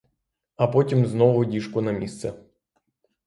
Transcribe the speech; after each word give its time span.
А 0.55 0.67
потім 0.67 1.05
знову 1.05 1.45
діжку 1.45 1.81
на 1.81 1.91
місце. 1.91 2.33